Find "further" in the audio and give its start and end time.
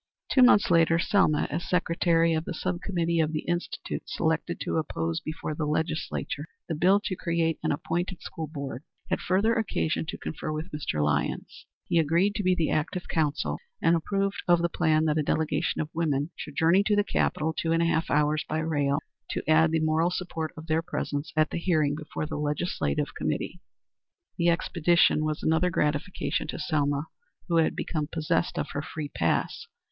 9.19-9.53